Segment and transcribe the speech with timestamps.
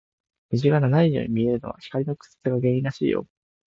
[0.49, 3.27] 虹が七色に見えるのは、光の屈折が原因らしいよ。